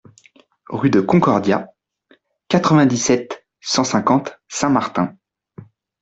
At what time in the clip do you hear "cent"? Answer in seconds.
3.61-3.83